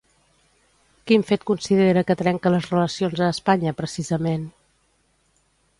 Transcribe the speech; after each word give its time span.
Quin 1.11 1.25
fet 1.31 1.45
considera 1.49 2.03
que 2.07 2.17
trenca 2.23 2.53
les 2.57 2.71
relacions 2.75 3.23
a 3.27 3.29
Espanya, 3.35 3.75
precisament? 3.85 4.49